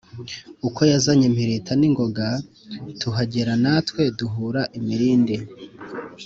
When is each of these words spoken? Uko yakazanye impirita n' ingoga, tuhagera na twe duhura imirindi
Uko 0.67 0.79
yakazanye 0.91 1.25
impirita 1.27 1.71
n' 1.77 1.87
ingoga, 1.87 2.27
tuhagera 3.01 3.53
na 3.63 3.73
twe 3.87 4.03
duhura 4.17 4.61
imirindi 4.77 5.35